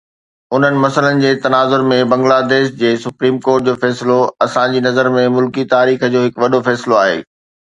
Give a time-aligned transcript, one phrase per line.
[0.57, 5.27] انهن مسئلن جي تناظر ۾ بنگلاديش جي سپريم ڪورٽ جو فيصلو اسان جي نظر ۾
[5.37, 7.25] ملڪي تاريخ جو هڪ وڏو فيصلو آهي.